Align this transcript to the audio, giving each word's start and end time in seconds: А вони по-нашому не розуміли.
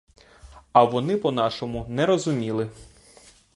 А 0.73 0.83
вони 0.83 1.17
по-нашому 1.17 1.85
не 1.89 2.05
розуміли. 2.05 2.69